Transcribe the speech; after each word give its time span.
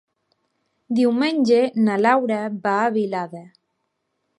Diumenge 1.01 1.61
na 1.89 1.99
Laura 2.07 2.41
va 2.67 2.77
a 2.87 2.93
Vilada. 3.01 3.49